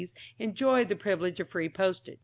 's 0.01 0.15
enjoyed 0.39 0.89
the 0.89 0.95
privilege 0.95 1.39
of 1.39 1.47
free 1.47 1.69
postage. 1.69 2.17